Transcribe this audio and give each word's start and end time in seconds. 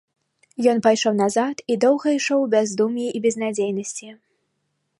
Ён 0.71 0.77
пайшоў 0.85 1.13
назад, 1.23 1.55
і 1.73 1.75
доўга 1.85 2.07
ішоў 2.17 2.39
у 2.45 2.47
бяздум'і 2.55 3.05
і 3.19 3.21
безнадзейнасці. 3.27 4.09